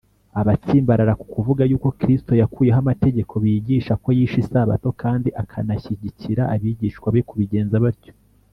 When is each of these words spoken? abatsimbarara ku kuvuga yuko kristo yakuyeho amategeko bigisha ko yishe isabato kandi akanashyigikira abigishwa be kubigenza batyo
abatsimbarara 0.41 1.13
ku 1.19 1.25
kuvuga 1.33 1.63
yuko 1.71 1.89
kristo 1.99 2.31
yakuyeho 2.41 2.79
amategeko 2.83 3.33
bigisha 3.43 3.93
ko 4.03 4.09
yishe 4.17 4.37
isabato 4.43 4.89
kandi 5.01 5.29
akanashyigikira 5.41 6.43
abigishwa 6.55 7.07
be 7.15 7.21
kubigenza 7.29 7.75
batyo 7.85 8.13